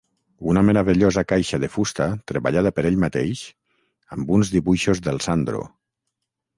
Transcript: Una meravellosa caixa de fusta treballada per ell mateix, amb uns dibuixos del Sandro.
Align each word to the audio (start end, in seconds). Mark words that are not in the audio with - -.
Una 0.53 0.61
meravellosa 0.69 1.23
caixa 1.31 1.59
de 1.65 1.69
fusta 1.75 2.09
treballada 2.33 2.73
per 2.79 2.87
ell 2.93 2.99
mateix, 3.05 3.45
amb 4.19 4.35
uns 4.41 4.53
dibuixos 4.59 5.07
del 5.11 5.27
Sandro. 5.31 5.67